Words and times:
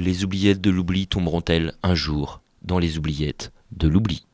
Les 0.00 0.22
oubliettes 0.22 0.60
de 0.60 0.70
l'oubli 0.70 1.08
tomberont-elles 1.08 1.72
un 1.82 1.96
jour 1.96 2.40
dans 2.62 2.78
les 2.78 2.98
oubliettes 2.98 3.50
de 3.72 3.88
l'oubli? 3.88 4.24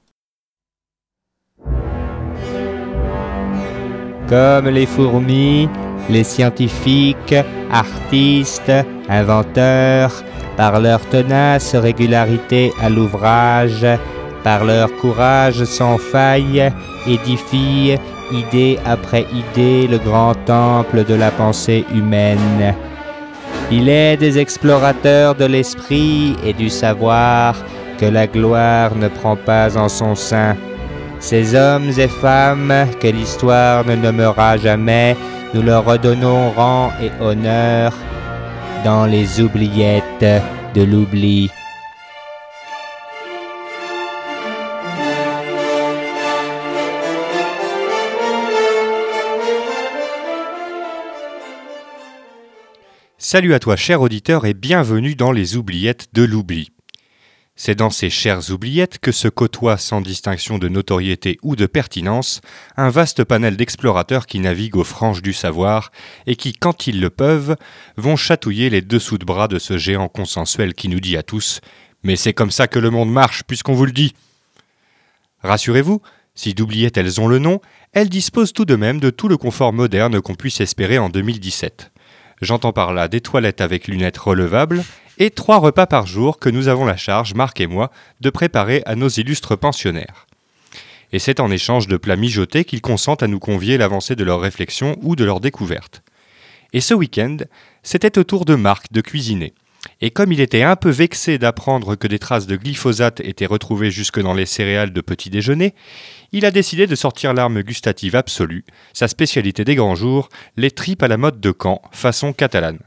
Comme 4.28 4.68
les 4.68 4.84
fourmis, 4.84 5.70
les 6.10 6.22
scientifiques, 6.22 7.34
artistes, 7.70 8.72
inventeurs, 9.08 10.22
par 10.58 10.80
leur 10.80 11.00
tenace 11.08 11.74
régularité 11.74 12.70
à 12.82 12.90
l'ouvrage, 12.90 13.86
par 14.42 14.66
leur 14.66 14.94
courage 14.96 15.64
sans 15.64 15.96
faille, 15.96 16.70
édifient, 17.06 17.96
idée 18.30 18.78
après 18.84 19.26
idée, 19.32 19.86
le 19.86 19.96
grand 19.96 20.34
temple 20.44 21.06
de 21.06 21.14
la 21.14 21.30
pensée 21.30 21.86
humaine. 21.94 22.74
Il 23.70 23.88
est 23.88 24.16
des 24.16 24.38
explorateurs 24.38 25.34
de 25.34 25.46
l'esprit 25.46 26.36
et 26.44 26.52
du 26.52 26.68
savoir 26.68 27.56
que 27.98 28.06
la 28.06 28.26
gloire 28.26 28.94
ne 28.94 29.08
prend 29.08 29.36
pas 29.36 29.76
en 29.76 29.88
son 29.88 30.14
sein. 30.14 30.56
Ces 31.18 31.54
hommes 31.54 31.90
et 31.96 32.08
femmes 32.08 32.86
que 33.00 33.08
l'histoire 33.08 33.84
ne 33.86 33.96
nommera 33.96 34.58
jamais, 34.58 35.16
nous 35.54 35.62
leur 35.62 35.84
redonnons 35.84 36.50
rang 36.50 36.90
et 37.02 37.10
honneur 37.22 37.92
dans 38.84 39.06
les 39.06 39.40
oubliettes 39.40 40.42
de 40.74 40.82
l'oubli. 40.82 41.50
Salut 53.34 53.54
à 53.54 53.58
toi 53.58 53.74
cher 53.74 54.00
auditeur 54.00 54.46
et 54.46 54.54
bienvenue 54.54 55.16
dans 55.16 55.32
les 55.32 55.56
oubliettes 55.56 56.06
de 56.12 56.22
l'oubli. 56.22 56.70
C'est 57.56 57.74
dans 57.74 57.90
ces 57.90 58.08
chères 58.08 58.52
oubliettes 58.52 59.00
que 59.00 59.10
se 59.10 59.26
côtoie 59.26 59.76
sans 59.76 60.00
distinction 60.00 60.56
de 60.56 60.68
notoriété 60.68 61.38
ou 61.42 61.56
de 61.56 61.66
pertinence 61.66 62.42
un 62.76 62.90
vaste 62.90 63.24
panel 63.24 63.56
d'explorateurs 63.56 64.26
qui 64.26 64.38
naviguent 64.38 64.76
aux 64.76 64.84
franges 64.84 65.20
du 65.20 65.32
savoir 65.32 65.90
et 66.28 66.36
qui, 66.36 66.52
quand 66.52 66.86
ils 66.86 67.00
le 67.00 67.10
peuvent, 67.10 67.56
vont 67.96 68.14
chatouiller 68.14 68.70
les 68.70 68.82
dessous 68.82 69.18
de 69.18 69.24
bras 69.24 69.48
de 69.48 69.58
ce 69.58 69.78
géant 69.78 70.06
consensuel 70.06 70.72
qui 70.72 70.88
nous 70.88 71.00
dit 71.00 71.16
à 71.16 71.24
tous 71.24 71.60
Mais 72.04 72.14
c'est 72.14 72.34
comme 72.34 72.52
ça 72.52 72.68
que 72.68 72.78
le 72.78 72.90
monde 72.90 73.10
marche, 73.10 73.42
puisqu'on 73.42 73.74
vous 73.74 73.86
le 73.86 73.90
dit. 73.90 74.14
Rassurez-vous, 75.42 76.00
si 76.36 76.54
d'oubliettes 76.54 76.98
elles 76.98 77.20
ont 77.20 77.26
le 77.26 77.40
nom, 77.40 77.60
elles 77.94 78.10
disposent 78.10 78.52
tout 78.52 78.64
de 78.64 78.76
même 78.76 79.00
de 79.00 79.10
tout 79.10 79.26
le 79.26 79.38
confort 79.38 79.72
moderne 79.72 80.20
qu'on 80.20 80.36
puisse 80.36 80.60
espérer 80.60 80.98
en 80.98 81.08
2017. 81.08 81.90
J'entends 82.40 82.72
par 82.72 82.92
là 82.92 83.08
des 83.08 83.20
toilettes 83.20 83.60
avec 83.60 83.88
lunettes 83.88 84.18
relevables 84.18 84.84
et 85.18 85.30
trois 85.30 85.58
repas 85.58 85.86
par 85.86 86.06
jour 86.06 86.38
que 86.38 86.48
nous 86.48 86.68
avons 86.68 86.84
la 86.84 86.96
charge, 86.96 87.34
Marc 87.34 87.60
et 87.60 87.66
moi, 87.66 87.90
de 88.20 88.30
préparer 88.30 88.82
à 88.86 88.96
nos 88.96 89.08
illustres 89.08 89.56
pensionnaires. 89.56 90.26
Et 91.12 91.18
c'est 91.18 91.38
en 91.38 91.50
échange 91.50 91.86
de 91.86 91.96
plats 91.96 92.16
mijotés 92.16 92.64
qu'ils 92.64 92.80
consentent 92.80 93.22
à 93.22 93.28
nous 93.28 93.38
convier 93.38 93.78
l'avancée 93.78 94.16
de 94.16 94.24
leurs 94.24 94.40
réflexions 94.40 94.96
ou 95.02 95.14
de 95.14 95.24
leurs 95.24 95.40
découvertes. 95.40 96.02
Et 96.72 96.80
ce 96.80 96.92
week-end, 96.92 97.36
c'était 97.84 98.18
au 98.18 98.24
tour 98.24 98.44
de 98.44 98.56
Marc 98.56 98.90
de 98.90 99.00
cuisiner. 99.00 99.54
Et 100.00 100.10
comme 100.10 100.32
il 100.32 100.40
était 100.40 100.62
un 100.62 100.76
peu 100.76 100.90
vexé 100.90 101.38
d'apprendre 101.38 101.94
que 101.94 102.06
des 102.06 102.18
traces 102.18 102.46
de 102.46 102.56
glyphosate 102.56 103.20
étaient 103.20 103.46
retrouvées 103.46 103.90
jusque 103.90 104.20
dans 104.20 104.34
les 104.34 104.46
céréales 104.46 104.92
de 104.92 105.00
petit 105.00 105.30
déjeuner, 105.30 105.74
il 106.32 106.44
a 106.44 106.50
décidé 106.50 106.86
de 106.86 106.94
sortir 106.94 107.34
l'arme 107.34 107.62
gustative 107.62 108.16
absolue, 108.16 108.64
sa 108.92 109.08
spécialité 109.08 109.64
des 109.64 109.74
grands 109.74 109.94
jours, 109.94 110.28
les 110.56 110.70
tripes 110.70 111.02
à 111.02 111.08
la 111.08 111.16
mode 111.16 111.40
de 111.40 111.52
Caen, 111.52 111.80
façon 111.92 112.32
catalane. 112.32 112.78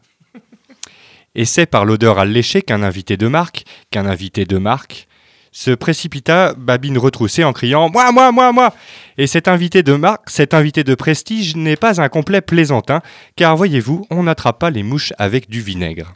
Et 1.36 1.45
c'est 1.45 1.68
par 1.68 1.86
l'odeur 1.86 2.20
alléchée 2.20 2.62
qu'un 2.62 2.84
invité 2.84 3.16
de 3.16 3.28
marque, 3.28 3.64
qu'un 3.92 4.06
invité 4.06 4.45
de 4.45 4.58
marque, 4.58 5.08
se 5.52 5.72
précipita, 5.72 6.53
babine 6.53 6.98
retroussée, 6.98 7.44
en 7.44 7.53
criant 7.53 7.90
Moi, 7.90 8.12
moi, 8.12 8.31
moi, 8.31 8.52
moi 8.52 8.73
Et 9.18 9.28
cet 9.28 9.48
invité 9.48 9.81
de 9.81 9.94
marque, 9.94 10.30
cet 10.30 10.53
invité 10.53 10.84
de 10.84 10.94
prestige 10.94 11.56
n'est 11.56 11.75
pas 11.75 12.02
un 12.02 12.09
complet 12.09 12.41
plaisantin, 12.41 13.02
car 13.36 13.56
voyez-vous, 13.56 14.06
on 14.12 14.24
n'attrape 14.24 14.59
pas 14.59 14.69
les 14.69 14.84
mouches 14.84 15.13
avec 15.18 15.50
du 15.50 15.62
vinaigre. 15.62 16.13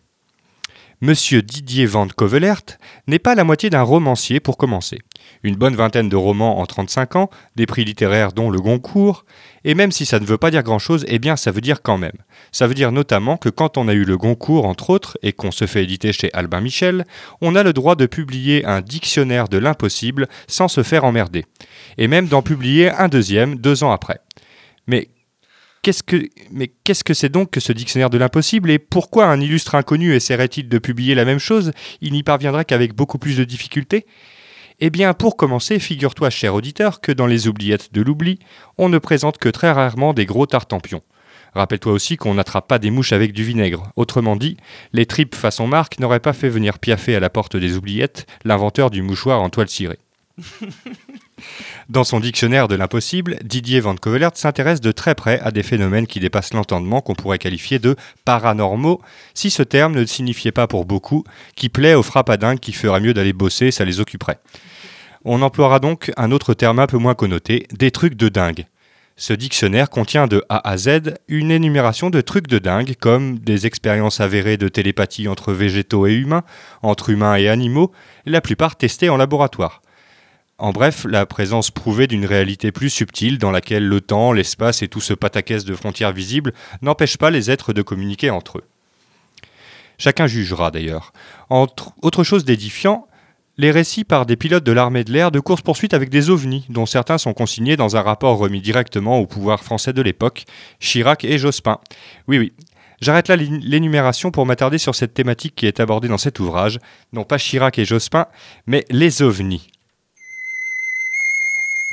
Monsieur 1.04 1.42
Didier 1.42 1.88
Van 1.88 2.08
Covelert 2.08 2.78
n'est 3.08 3.18
pas 3.18 3.34
la 3.34 3.44
moitié 3.44 3.72
d'un 3.72 3.82
romancier 3.82 4.40
pour 4.40 4.56
commencer. 4.56 5.00
Une 5.42 5.56
bonne 5.56 5.76
vingtaine 5.76 6.10
de 6.10 6.16
romans 6.16 6.60
en 6.60 6.66
35 6.68 7.16
ans, 7.16 7.32
des 7.56 7.66
prix 7.66 7.84
littéraires 7.84 8.34
dont 8.34 8.52
le 8.52 8.60
Goncourt, 8.60 9.26
et 9.64 9.74
même 9.74 9.92
si 9.92 10.06
ça 10.06 10.20
ne 10.20 10.26
veut 10.28 10.38
pas 10.38 10.52
dire 10.52 10.62
grand-chose, 10.62 11.04
eh 11.08 11.18
bien 11.18 11.38
ça 11.38 11.50
veut 11.50 11.62
dire 11.62 11.82
quand 11.82 11.98
même. 11.98 12.20
Ça 12.52 12.68
veut 12.68 12.76
dire 12.76 12.92
notamment 12.92 13.38
que 13.38 13.50
quand 13.50 13.80
on 13.80 13.88
a 13.88 13.94
eu 13.94 14.04
le 14.04 14.16
Goncourt 14.16 14.68
entre 14.68 14.92
autres, 14.92 15.18
et 15.24 15.34
qu'on 15.34 15.50
se 15.50 15.66
fait 15.66 15.84
éditer 15.84 16.14
chez 16.14 16.32
Albin 16.34 16.62
Michel, 16.62 17.06
on 17.42 17.56
a 17.56 17.64
le 17.64 17.74
droit 17.74 17.96
de 17.96 18.06
publier 18.06 18.64
un 18.66 18.82
dictionnaire 18.82 19.48
de 19.48 19.58
l'impossible 19.58 20.28
sans 20.46 20.68
se 20.68 20.84
faire 20.84 21.04
emmerder. 21.04 21.46
Et 21.98 22.08
même 22.08 22.28
d'en 22.28 22.44
publier 22.44 22.92
un 22.92 23.08
deuxième 23.08 23.56
deux 23.56 23.84
ans 23.84 23.92
après. 23.92 24.20
Mais 24.86 25.10
Qu'est-ce 25.84 26.04
que, 26.04 26.30
mais 26.52 26.68
qu'est-ce 26.84 27.04
que 27.04 27.16
c'est 27.16 27.30
donc 27.30 27.50
que 27.50 27.60
ce 27.60 27.74
dictionnaire 27.74 28.12
de 28.12 28.20
l'impossible 28.20 28.70
et 28.70 28.78
pourquoi 28.78 29.26
un 29.26 29.42
illustre 29.42 29.74
inconnu 29.74 30.14
essaierait-il 30.14 30.70
de 30.70 30.78
publier 30.78 31.16
la 31.16 31.26
même 31.26 31.40
chose? 31.40 31.72
Il 32.02 32.14
n'y 32.14 32.22
parviendrait 32.22 32.66
qu'avec 32.66 32.94
beaucoup 32.94 33.18
plus 33.18 33.36
de 33.36 33.44
difficultés 33.44 34.06
Eh 34.80 34.92
bien, 34.92 35.16
pour 35.16 35.38
commencer, 35.38 35.80
figure-toi, 35.80 36.30
cher 36.30 36.54
auditeur, 36.54 37.02
que 37.02 37.12
dans 37.12 37.26
les 37.26 37.48
oubliettes 37.48 37.92
de 37.94 38.04
l'oubli, 38.04 38.38
on 38.78 38.90
ne 38.90 39.00
présente 39.00 39.40
que 39.40 39.50
très 39.50 39.72
rarement 39.72 40.14
des 40.14 40.28
gros 40.28 40.46
tartempions. 40.46 41.02
Rappelle-toi 41.56 41.92
aussi 41.92 42.16
qu'on 42.16 42.36
n'attrape 42.36 42.68
pas 42.68 42.78
des 42.78 42.92
mouches 42.92 43.12
avec 43.12 43.34
du 43.34 43.44
vinaigre. 43.44 43.92
Autrement 43.96 44.36
dit, 44.36 44.58
les 44.94 45.08
tripes 45.08 45.34
façon 45.34 45.66
marque 45.66 45.98
n'auraient 45.98 46.20
pas 46.20 46.34
fait 46.34 46.50
venir 46.50 46.78
piaffer 46.78 47.16
à 47.16 47.20
la 47.20 47.32
porte 47.32 47.58
des 47.58 47.76
oubliettes 47.76 48.28
l'inventeur 48.46 48.92
du 48.92 49.02
mouchoir 49.02 49.42
en 49.42 49.50
toile 49.50 49.68
cirée. 49.68 50.00
Dans 51.90 52.04
son 52.04 52.20
dictionnaire 52.20 52.68
de 52.68 52.76
l'impossible, 52.76 53.38
Didier 53.44 53.80
Van 53.80 53.96
Covelert 53.96 54.32
s'intéresse 54.36 54.82
de 54.82 54.92
très 54.92 55.16
près 55.16 55.40
à 55.40 55.52
des 55.52 55.64
phénomènes 55.64 56.08
qui 56.08 56.20
dépassent 56.20 56.54
l'entendement 56.54 57.02
qu'on 57.02 57.16
pourrait 57.16 57.38
qualifier 57.38 57.80
de 57.80 57.96
paranormaux, 58.26 59.02
si 59.34 59.50
ce 59.50 59.64
terme 59.64 59.96
ne 59.96 60.06
signifiait 60.06 60.52
pas 60.52 60.68
pour 60.68 60.86
beaucoup 60.86 61.24
qui 61.56 61.70
plaît 61.70 61.94
aux 61.94 62.04
frappadingues 62.04 62.60
qui 62.60 62.74
feraient 62.74 63.02
mieux 63.02 63.14
d'aller 63.14 63.34
bosser, 63.34 63.72
ça 63.72 63.86
les 63.86 64.00
occuperait. 64.00 64.40
On 65.24 65.42
emploiera 65.42 65.80
donc 65.80 66.12
un 66.18 66.32
autre 66.32 66.54
terme 66.54 66.80
un 66.80 66.88
peu 66.88 66.98
moins 66.98 67.14
connoté, 67.14 67.68
des 67.72 67.92
trucs 67.92 68.16
de 68.16 68.30
dingue. 68.30 68.66
Ce 69.18 69.34
dictionnaire 69.34 69.92
contient 69.92 70.26
de 70.26 70.44
A 70.50 70.68
à 70.68 70.78
Z 70.78 71.14
une 71.28 71.52
énumération 71.52 72.10
de 72.10 72.22
trucs 72.22 72.48
de 72.48 72.58
dingue 72.58 72.96
comme 73.00 73.38
des 73.38 73.68
expériences 73.68 74.20
avérées 74.20 74.58
de 74.58 74.68
télépathie 74.68 75.28
entre 75.28 75.54
végétaux 75.54 76.08
et 76.08 76.14
humains, 76.14 76.44
entre 76.82 77.12
humains 77.12 77.36
et 77.36 77.48
animaux, 77.48 77.92
la 78.26 78.42
plupart 78.42 78.78
testées 78.78 79.10
en 79.10 79.18
laboratoire. 79.18 79.84
En 80.62 80.74
bref, 80.74 81.08
la 81.10 81.26
présence 81.26 81.72
prouvée 81.72 82.06
d'une 82.06 82.24
réalité 82.24 82.72
plus 82.72 82.92
subtile 82.92 83.40
dans 83.40 83.50
laquelle 83.50 83.88
le 83.88 84.00
temps, 84.00 84.32
l'espace 84.32 84.84
et 84.84 84.88
tout 84.88 85.02
ce 85.02 85.16
pataquès 85.16 85.66
de 85.66 85.74
frontières 85.74 86.12
visibles 86.12 86.54
n'empêchent 86.84 87.18
pas 87.18 87.32
les 87.32 87.50
êtres 87.50 87.74
de 87.74 87.82
communiquer 87.82 88.30
entre 88.30 88.60
eux. 88.60 88.64
Chacun 89.98 90.28
jugera 90.28 90.70
d'ailleurs. 90.70 91.14
autre 91.50 92.24
chose 92.24 92.46
d'édifiant, 92.46 93.08
les 93.58 93.72
récits 93.72 94.04
par 94.04 94.28
des 94.28 94.36
pilotes 94.36 94.64
de 94.64 94.72
l'armée 94.72 95.04
de 95.04 95.12
l'air 95.12 95.32
de 95.32 95.40
course-poursuite 95.40 95.96
avec 95.96 96.10
des 96.10 96.30
ovnis, 96.30 96.68
dont 96.70 96.86
certains 96.86 97.18
sont 97.18 97.34
consignés 97.34 97.76
dans 97.76 97.98
un 97.98 98.02
rapport 98.02 98.38
remis 98.38 98.62
directement 98.62 99.18
au 99.18 99.26
pouvoir 99.26 99.64
français 99.64 99.94
de 99.94 100.02
l'époque, 100.04 100.46
Chirac 100.80 101.26
et 101.26 101.40
Jospin. 101.40 101.80
Oui, 102.28 102.38
oui. 102.38 102.54
J'arrête 103.02 103.30
là 103.30 103.36
l'énumération 103.36 104.30
pour 104.30 104.46
m'attarder 104.46 104.78
sur 104.78 104.94
cette 104.94 105.16
thématique 105.16 105.56
qui 105.56 105.66
est 105.66 105.80
abordée 105.80 106.08
dans 106.08 106.20
cet 106.20 106.40
ouvrage, 106.40 106.78
non 107.14 107.24
pas 107.24 107.40
Chirac 107.40 107.80
et 107.80 107.86
Jospin, 107.86 108.28
mais 108.68 108.86
les 108.92 109.24
ovnis. 109.24 109.72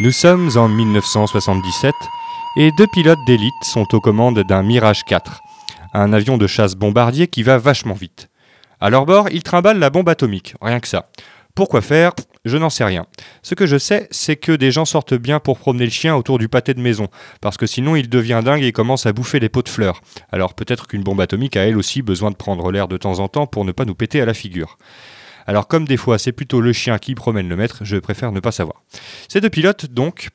Nous 0.00 0.12
sommes 0.12 0.48
en 0.54 0.68
1977 0.68 1.92
et 2.56 2.70
deux 2.70 2.86
pilotes 2.86 3.18
d'élite 3.26 3.52
sont 3.62 3.96
aux 3.96 4.00
commandes 4.00 4.38
d'un 4.44 4.62
Mirage 4.62 5.02
4, 5.02 5.40
un 5.92 6.12
avion 6.12 6.38
de 6.38 6.46
chasse 6.46 6.76
bombardier 6.76 7.26
qui 7.26 7.42
va 7.42 7.58
vachement 7.58 7.94
vite. 7.94 8.28
À 8.80 8.90
leur 8.90 9.06
bord, 9.06 9.28
ils 9.32 9.42
trimballent 9.42 9.80
la 9.80 9.90
bombe 9.90 10.08
atomique, 10.08 10.54
rien 10.62 10.78
que 10.78 10.86
ça. 10.86 11.10
Pourquoi 11.56 11.80
faire? 11.80 12.12
Je 12.44 12.56
n'en 12.56 12.70
sais 12.70 12.84
rien. 12.84 13.06
Ce 13.42 13.56
que 13.56 13.66
je 13.66 13.76
sais, 13.76 14.06
c'est 14.12 14.36
que 14.36 14.52
des 14.52 14.70
gens 14.70 14.84
sortent 14.84 15.14
bien 15.14 15.40
pour 15.40 15.58
promener 15.58 15.86
le 15.86 15.90
chien 15.90 16.14
autour 16.14 16.38
du 16.38 16.48
pâté 16.48 16.74
de 16.74 16.80
maison, 16.80 17.08
parce 17.40 17.56
que 17.56 17.66
sinon 17.66 17.96
il 17.96 18.08
devient 18.08 18.42
dingue 18.44 18.62
et 18.62 18.70
commence 18.70 19.04
à 19.04 19.12
bouffer 19.12 19.40
les 19.40 19.48
pots 19.48 19.62
de 19.62 19.68
fleurs. 19.68 20.00
Alors 20.30 20.54
peut-être 20.54 20.86
qu'une 20.86 21.02
bombe 21.02 21.20
atomique 21.20 21.56
a 21.56 21.66
elle 21.66 21.76
aussi 21.76 22.02
besoin 22.02 22.30
de 22.30 22.36
prendre 22.36 22.70
l'air 22.70 22.86
de 22.86 22.98
temps 22.98 23.18
en 23.18 23.26
temps 23.26 23.48
pour 23.48 23.64
ne 23.64 23.72
pas 23.72 23.84
nous 23.84 23.96
péter 23.96 24.20
à 24.20 24.26
la 24.26 24.34
figure. 24.34 24.78
Alors 25.48 25.66
comme 25.66 25.86
des 25.86 25.96
fois 25.96 26.18
c'est 26.18 26.32
plutôt 26.32 26.60
le 26.60 26.74
chien 26.74 26.98
qui 26.98 27.14
promène 27.14 27.48
le 27.48 27.56
maître, 27.56 27.78
je 27.82 27.96
préfère 27.96 28.32
ne 28.32 28.38
pas 28.38 28.52
savoir. 28.52 28.82
Ces 29.28 29.40
deux 29.40 29.48
pilotes, 29.48 29.86
donc, 29.86 30.28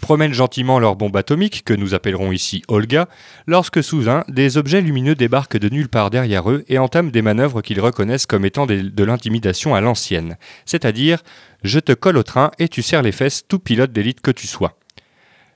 promènent 0.00 0.34
gentiment 0.34 0.80
leur 0.80 0.96
bombe 0.96 1.16
atomique, 1.16 1.62
que 1.64 1.74
nous 1.74 1.94
appellerons 1.94 2.32
ici 2.32 2.62
Olga, 2.66 3.08
lorsque 3.46 3.84
soudain, 3.84 4.24
des 4.26 4.56
objets 4.58 4.80
lumineux 4.80 5.14
débarquent 5.14 5.58
de 5.58 5.68
nulle 5.68 5.88
part 5.88 6.10
derrière 6.10 6.50
eux 6.50 6.64
et 6.66 6.78
entament 6.78 7.12
des 7.12 7.22
manœuvres 7.22 7.62
qu'ils 7.62 7.80
reconnaissent 7.80 8.26
comme 8.26 8.44
étant 8.44 8.66
de 8.66 9.04
l'intimidation 9.04 9.76
à 9.76 9.80
l'ancienne, 9.80 10.36
c'est-à-dire 10.66 11.22
je 11.62 11.78
te 11.78 11.92
colle 11.92 12.16
au 12.16 12.24
train 12.24 12.50
et 12.58 12.66
tu 12.66 12.82
serres 12.82 13.02
les 13.02 13.12
fesses 13.12 13.46
tout 13.46 13.60
pilote 13.60 13.92
d'élite 13.92 14.22
que 14.22 14.32
tu 14.32 14.48
sois. 14.48 14.76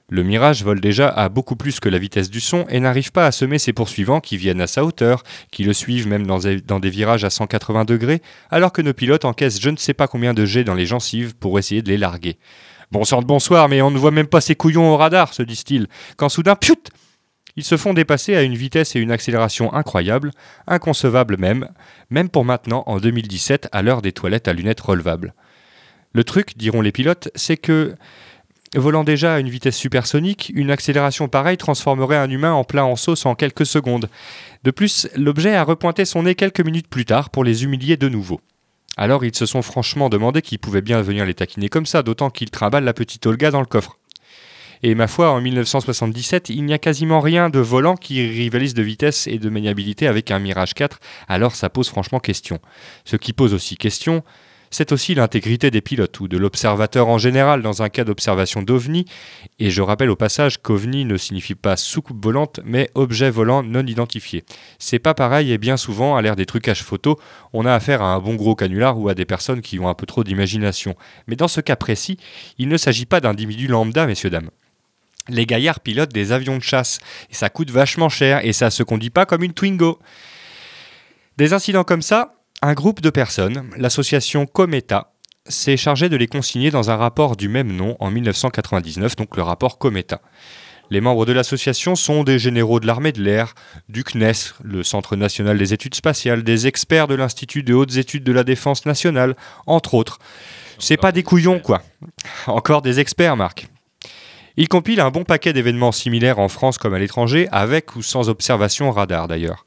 Le 0.09 0.23
Mirage 0.23 0.63
vole 0.63 0.81
déjà 0.81 1.09
à 1.09 1.29
beaucoup 1.29 1.57
plus 1.57 1.81
que 1.81 1.89
la 1.89 1.99
vitesse 1.99 2.31
du 2.31 2.39
son 2.39 2.65
et 2.69 2.79
n'arrive 2.79 3.11
pas 3.11 3.27
à 3.27 3.33
semer 3.33 3.59
ses 3.59 3.73
poursuivants 3.73 4.21
qui 4.21 4.37
viennent 4.37 4.61
à 4.61 4.69
sa 4.69 4.85
hauteur, 4.85 5.25
qui 5.51 5.65
le 5.65 5.73
suivent 5.73 6.07
même 6.07 6.27
dans 6.27 6.79
des 6.79 6.91
virages 6.91 7.25
à 7.25 7.31
180 7.31 7.85
degrés, 7.85 8.23
alors 8.51 8.71
que 8.73 8.83
nos 8.83 8.95
pilotes 8.95 9.25
encaissent 9.25 9.61
je 9.61 9.69
ne 9.69 9.77
sais 9.77 9.95
pas 9.95 10.07
combien 10.07 10.33
de 10.33 10.45
jets 10.45 10.63
dans 10.63 10.75
les 10.75 10.87
gencives 10.87 11.35
pour 11.35 11.59
essayer 11.59 11.83
de 11.83 11.89
les 11.89 11.99
larguer. 11.99 12.39
Bon 12.93 13.03
sang 13.03 13.21
de 13.21 13.27
bonsoir, 13.27 13.69
mais 13.69 13.83
on 13.83 13.91
ne 13.91 13.99
voit 13.99 14.13
même 14.13 14.29
pas 14.29 14.41
ces 14.41 14.55
couillons 14.55 14.93
au 14.93 14.97
radar, 14.97 15.35
se 15.35 15.43
disent-ils, 15.43 15.89
quand 16.17 16.29
soudain, 16.29 16.55
piut 16.55 16.77
Ils 17.57 17.65
se 17.65 17.77
font 17.77 17.93
dépasser 17.93 18.37
à 18.37 18.43
une 18.43 18.55
vitesse 18.55 18.95
et 18.95 19.01
une 19.01 19.11
accélération 19.11 19.75
incroyables, 19.75 20.31
inconcevables 20.69 21.37
même, 21.37 21.69
même 22.11 22.29
pour 22.29 22.45
maintenant, 22.45 22.85
en 22.87 22.99
2017, 22.99 23.71
à 23.73 23.83
l'heure 23.83 24.03
des 24.03 24.13
toilettes 24.13 24.47
à 24.47 24.53
lunettes 24.53 24.83
relevables. 24.83 25.35
Le 26.13 26.23
truc, 26.23 26.57
diront 26.57 26.81
les 26.81 26.93
pilotes, 26.93 27.29
c'est 27.35 27.57
que 27.57 27.97
Volant 28.79 29.05
déjà 29.05 29.35
à 29.35 29.41
une 29.41 29.49
vitesse 29.49 29.77
supersonique, 29.77 30.53
une 30.55 30.71
accélération 30.71 31.29
pareille 31.29 31.57
transformerait 31.57 32.19
un 32.19 32.29
humain 32.29 32.53
en 32.53 32.63
plat 32.63 32.85
en 32.85 32.95
sauce 32.95 33.25
en 33.25 33.35
quelques 33.35 33.65
secondes. 33.65 34.11
De 34.65 34.71
plus, 34.71 35.09
l'objet 35.17 35.55
a 35.55 35.65
repointé 35.65 36.05
son 36.05 36.25
nez 36.25 36.35
quelques 36.35 36.61
minutes 36.61 36.89
plus 36.89 37.07
tard 37.07 37.31
pour 37.31 37.43
les 37.43 37.65
humilier 37.65 37.97
de 37.97 38.11
nouveau. 38.11 38.41
Alors 38.99 39.25
ils 39.25 39.35
se 39.35 39.47
sont 39.47 39.63
franchement 39.63 40.11
demandé 40.11 40.43
qui 40.43 40.59
pouvait 40.59 40.83
bien 40.83 41.01
venir 41.01 41.25
les 41.25 41.33
taquiner 41.33 41.71
comme 41.71 41.87
ça, 41.87 42.03
d'autant 42.03 42.29
qu'ils 42.29 42.51
trimballent 42.51 42.85
la 42.85 42.93
petite 42.93 43.25
Olga 43.25 43.51
dans 43.51 43.61
le 43.61 43.67
coffre. 43.67 43.99
Et 44.83 44.95
ma 44.95 45.07
foi, 45.07 45.31
en 45.31 45.41
1977, 45.41 46.51
il 46.51 46.65
n'y 46.65 46.75
a 46.75 46.79
quasiment 46.79 47.21
rien 47.21 47.49
de 47.49 47.61
volant 47.61 47.97
qui 47.97 48.27
rivalise 48.29 48.75
de 48.75 48.83
vitesse 48.83 49.27
et 49.27 49.39
de 49.39 49.49
maniabilité 49.49 50.07
avec 50.07 50.31
un 50.31 50.39
Mirage 50.39 50.75
4, 50.75 51.01
alors 51.29 51.55
ça 51.55 51.71
pose 51.71 51.89
franchement 51.89 52.21
question. 52.21 52.59
Ce 53.07 53.17
qui 53.17 53.33
pose 53.33 53.55
aussi 53.55 53.79
question, 53.79 54.23
c'est 54.77 54.93
aussi 54.93 55.15
l'intégrité 55.15 55.71
des 55.71 55.81
pilotes 55.81 56.21
ou 56.21 56.29
de 56.29 56.37
l'observateur 56.37 57.09
en 57.09 57.17
général 57.17 57.63
dans 57.63 57.83
un 57.83 57.89
cas 57.89 58.05
d'observation 58.05 58.61
d'OVNI, 58.61 59.07
et 59.59 59.71
je 59.71 59.81
rappelle 59.81 60.11
au 60.11 60.17
passage 60.17 60.61
qu'OVNI 60.61 61.07
ne 61.07 61.17
signifie 61.17 61.55
pas 61.55 61.79
soucoupe 61.79 62.23
volante, 62.23 62.61
mais 62.63 62.91
objet 62.95 63.31
volant 63.31 63.63
non 63.63 63.87
identifié. 63.87 64.45
C'est 64.79 64.99
pas 64.99 65.15
pareil 65.15 65.51
et 65.51 65.57
bien 65.57 65.79
souvent, 65.79 66.15
à 66.15 66.21
l'ère 66.21 66.37
des 66.37 66.45
trucages 66.45 66.83
photos, 66.83 67.17
on 67.55 67.65
a 67.65 67.73
affaire 67.73 68.03
à 68.03 68.13
un 68.13 68.19
bon 68.19 68.35
gros 68.35 68.55
canular 68.55 68.99
ou 68.99 69.09
à 69.09 69.15
des 69.15 69.25
personnes 69.25 69.63
qui 69.63 69.79
ont 69.79 69.89
un 69.89 69.95
peu 69.95 70.05
trop 70.05 70.25
d'imagination. 70.25 70.95
Mais 71.27 71.37
dans 71.37 71.49
ce 71.49 71.63
cas 71.63 71.77
précis, 71.77 72.19
il 72.59 72.69
ne 72.69 72.77
s'agit 72.77 73.07
pas 73.07 73.21
d'individus 73.21 73.69
lambda, 73.69 74.05
messieurs, 74.05 74.29
dames. 74.29 74.51
Les 75.31 75.47
gaillards 75.47 75.81
pilotent 75.81 76.13
des 76.13 76.33
avions 76.33 76.59
de 76.59 76.63
chasse, 76.63 76.99
et 77.31 77.35
ça 77.35 77.49
coûte 77.49 77.71
vachement 77.71 78.11
cher, 78.11 78.45
et 78.45 78.53
ça 78.53 78.69
se 78.69 78.83
conduit 78.83 79.09
pas 79.09 79.25
comme 79.25 79.43
une 79.43 79.55
Twingo. 79.55 79.99
Des 81.39 81.55
incidents 81.55 81.85
comme 81.85 82.03
ça, 82.03 82.36
un 82.67 82.75
groupe 82.75 83.01
de 83.01 83.11
personnes, 83.11 83.71
l'association 83.77 84.45
Cometa, 84.45 85.13
s'est 85.47 85.77
chargé 85.77 86.09
de 86.09 86.17
les 86.17 86.27
consigner 86.27 86.73
dans 86.73 86.91
un 86.91 86.97
rapport 86.97 87.37
du 87.37 87.49
même 87.49 87.71
nom 87.71 87.97
en 88.01 88.11
1999, 88.11 89.15
donc 89.15 89.37
le 89.37 89.45
rapport 89.45 89.79
Cometa. 89.79 90.21
Les 90.91 91.01
membres 91.01 91.27
de 91.27 91.33
l'association 91.33 91.95
sont 91.95 92.25
des 92.25 92.41
généraux 92.41 92.81
de 92.81 92.89
l'armée 92.89 93.13
de 93.13 93.23
l'air, 93.23 93.55
du 93.89 94.03
CNES, 94.03 94.55
le 94.65 94.83
Centre 94.83 95.15
national 95.15 95.59
des 95.59 95.75
études 95.75 95.95
spatiales, 95.95 96.43
des 96.43 96.67
experts 96.67 97.07
de 97.07 97.15
l'Institut 97.15 97.63
de 97.63 97.73
hautes 97.73 97.99
études 97.99 98.25
de 98.25 98.33
la 98.33 98.43
défense 98.43 98.85
nationale, 98.85 99.37
entre 99.67 99.95
autres. 99.95 100.19
C'est 100.81 100.97
pas 100.97 101.13
des 101.13 101.23
couillons, 101.23 101.61
quoi. 101.61 101.83
Encore 102.49 102.83
des 102.83 102.99
experts, 102.99 103.37
Marc. 103.37 103.69
Ils 104.57 104.69
compilent 104.69 105.01
un 105.01 105.13
bon 105.13 105.23
paquet 105.23 105.53
d'événements 105.53 105.93
similaires 105.93 106.41
en 106.41 106.49
France 106.49 106.79
comme 106.79 106.95
à 106.95 106.99
l'étranger, 106.99 107.47
avec 107.53 107.95
ou 107.95 108.03
sans 108.03 108.29
observation 108.29 108.91
radar 108.91 109.29
d'ailleurs. 109.29 109.65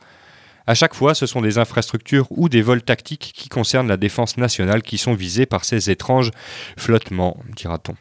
À 0.69 0.75
chaque 0.75 0.93
fois, 0.93 1.15
ce 1.15 1.25
sont 1.25 1.41
des 1.41 1.57
infrastructures 1.57 2.27
ou 2.29 2.47
des 2.47 2.61
vols 2.61 2.83
tactiques 2.83 3.31
qui 3.33 3.49
concernent 3.49 3.87
la 3.87 3.97
défense 3.97 4.37
nationale 4.37 4.83
qui 4.83 4.99
sont 4.99 5.15
visés 5.15 5.47
par 5.47 5.65
ces 5.65 5.89
étranges 5.89 6.29
flottements, 6.77 7.37
dira-t-on. 7.55 7.95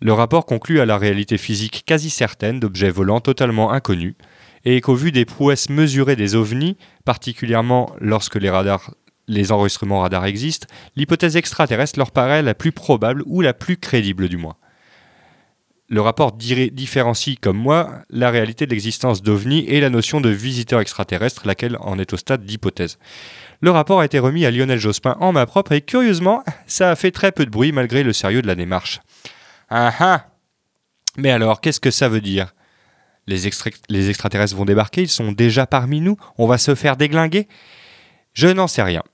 Le 0.00 0.12
rapport 0.12 0.46
conclut 0.46 0.80
à 0.80 0.84
la 0.84 0.98
réalité 0.98 1.38
physique 1.38 1.84
quasi 1.86 2.10
certaine 2.10 2.58
d'objets 2.58 2.90
volants 2.90 3.20
totalement 3.20 3.70
inconnus, 3.70 4.16
et 4.64 4.80
qu'au 4.80 4.96
vu 4.96 5.12
des 5.12 5.24
prouesses 5.24 5.70
mesurées 5.70 6.16
des 6.16 6.34
ovnis, 6.34 6.76
particulièrement 7.04 7.94
lorsque 8.00 8.34
les 8.34 9.52
enregistrements 9.52 10.00
radars 10.00 10.24
existent, 10.24 10.66
l'hypothèse 10.96 11.36
extraterrestre 11.36 12.00
leur 12.00 12.10
paraît 12.10 12.42
la 12.42 12.54
plus 12.54 12.72
probable 12.72 13.22
ou 13.26 13.42
la 13.42 13.54
plus 13.54 13.76
crédible 13.76 14.28
du 14.28 14.38
moins. 14.38 14.56
Le 15.94 16.00
rapport 16.00 16.32
différencie, 16.32 17.36
comme 17.40 17.56
moi, 17.56 18.02
la 18.10 18.30
réalité 18.30 18.66
de 18.66 18.72
l'existence 18.72 19.22
d'OVNI 19.22 19.64
et 19.68 19.80
la 19.80 19.90
notion 19.90 20.20
de 20.20 20.28
visiteur 20.28 20.80
extraterrestre, 20.80 21.46
laquelle 21.46 21.76
en 21.78 22.00
est 22.00 22.12
au 22.12 22.16
stade 22.16 22.44
d'hypothèse. 22.44 22.98
Le 23.60 23.70
rapport 23.70 24.00
a 24.00 24.04
été 24.04 24.18
remis 24.18 24.44
à 24.44 24.50
Lionel 24.50 24.80
Jospin 24.80 25.16
en 25.20 25.30
main 25.30 25.46
propre 25.46 25.70
et 25.70 25.82
curieusement, 25.82 26.42
ça 26.66 26.90
a 26.90 26.96
fait 26.96 27.12
très 27.12 27.30
peu 27.30 27.46
de 27.46 27.50
bruit 27.52 27.70
malgré 27.70 28.02
le 28.02 28.12
sérieux 28.12 28.42
de 28.42 28.48
la 28.48 28.56
démarche. 28.56 29.02
Ah 29.70 29.94
ah 30.00 30.26
Mais 31.16 31.30
alors, 31.30 31.60
qu'est-ce 31.60 31.78
que 31.78 31.92
ça 31.92 32.08
veut 32.08 32.20
dire? 32.20 32.56
Les, 33.28 33.48
les 33.88 34.10
extraterrestres 34.10 34.56
vont 34.56 34.64
débarquer, 34.64 35.02
ils 35.02 35.08
sont 35.08 35.30
déjà 35.30 35.64
parmi 35.64 36.00
nous, 36.00 36.16
on 36.38 36.48
va 36.48 36.58
se 36.58 36.74
faire 36.74 36.96
déglinguer? 36.96 37.46
Je 38.32 38.48
n'en 38.48 38.66
sais 38.66 38.82
rien. 38.82 39.04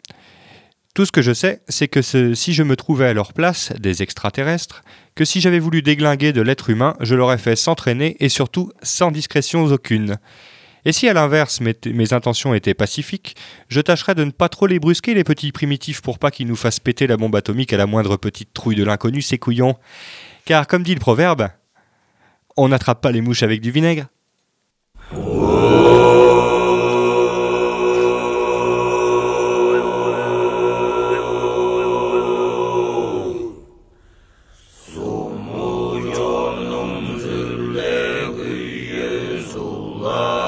Tout 0.94 1.06
ce 1.06 1.12
que 1.12 1.22
je 1.22 1.32
sais, 1.32 1.62
c'est 1.68 1.86
que 1.86 2.02
si 2.02 2.52
je 2.52 2.62
me 2.64 2.74
trouvais 2.74 3.06
à 3.06 3.14
leur 3.14 3.32
place, 3.32 3.72
des 3.78 4.02
extraterrestres, 4.02 4.82
que 5.14 5.24
si 5.24 5.40
j'avais 5.40 5.60
voulu 5.60 5.82
déglinguer 5.82 6.32
de 6.32 6.42
l'être 6.42 6.68
humain, 6.68 6.96
je 7.00 7.14
l'aurais 7.14 7.38
fait 7.38 7.54
sans 7.54 7.76
traîner 7.76 8.16
et 8.18 8.28
surtout 8.28 8.72
sans 8.82 9.12
discrétion 9.12 9.64
aucune. 9.64 10.18
Et 10.84 10.92
si 10.92 11.08
à 11.08 11.12
l'inverse 11.12 11.60
mes, 11.60 11.76
mes, 11.86 12.12
intentions 12.12 12.54
étaient 12.54 12.74
pacifiques, 12.74 13.36
je 13.68 13.80
tâcherais 13.80 14.14
de 14.14 14.24
ne 14.24 14.30
pas 14.30 14.48
trop 14.48 14.66
les 14.66 14.80
brusquer 14.80 15.14
les 15.14 15.24
petits 15.24 15.52
primitifs 15.52 16.00
pour 16.00 16.18
pas 16.18 16.30
qu'ils 16.30 16.48
nous 16.48 16.56
fassent 16.56 16.80
péter 16.80 17.06
la 17.06 17.16
bombe 17.16 17.36
atomique 17.36 17.72
à 17.72 17.76
la 17.76 17.86
moindre 17.86 18.16
petite 18.16 18.52
trouille 18.52 18.76
de 18.76 18.84
l'inconnu, 18.84 19.22
ces 19.22 19.38
couillons. 19.38 19.76
Car 20.44 20.66
comme 20.66 20.82
dit 20.82 20.94
le 20.94 21.00
proverbe, 21.00 21.50
on 22.56 22.68
n'attrape 22.68 23.00
pas 23.00 23.12
les 23.12 23.20
mouches 23.20 23.42
avec 23.42 23.60
du 23.60 23.70
vinaigre. 23.70 24.06
love. 40.00 40.39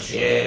Shit. 0.00 0.39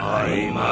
I'm 0.00 0.56
a 0.56 0.67